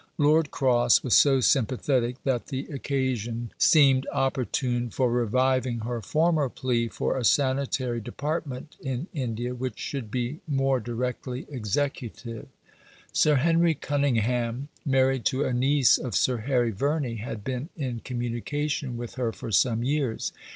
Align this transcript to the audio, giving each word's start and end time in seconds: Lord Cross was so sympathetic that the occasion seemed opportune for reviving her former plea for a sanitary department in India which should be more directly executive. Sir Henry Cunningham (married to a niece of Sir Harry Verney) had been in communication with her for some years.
Lord 0.17 0.49
Cross 0.49 1.03
was 1.03 1.15
so 1.15 1.41
sympathetic 1.41 2.15
that 2.23 2.47
the 2.47 2.65
occasion 2.69 3.51
seemed 3.59 4.07
opportune 4.11 4.89
for 4.89 5.11
reviving 5.11 5.81
her 5.81 6.01
former 6.01 6.49
plea 6.49 6.87
for 6.87 7.15
a 7.15 7.23
sanitary 7.23 8.01
department 8.01 8.77
in 8.81 9.05
India 9.13 9.53
which 9.53 9.77
should 9.77 10.09
be 10.09 10.39
more 10.47 10.79
directly 10.79 11.45
executive. 11.51 12.47
Sir 13.13 13.35
Henry 13.35 13.75
Cunningham 13.75 14.69
(married 14.83 15.23
to 15.25 15.43
a 15.43 15.53
niece 15.53 15.99
of 15.99 16.15
Sir 16.15 16.37
Harry 16.37 16.71
Verney) 16.71 17.17
had 17.17 17.43
been 17.43 17.69
in 17.77 17.99
communication 17.99 18.97
with 18.97 19.13
her 19.21 19.31
for 19.31 19.51
some 19.51 19.83
years. 19.83 20.33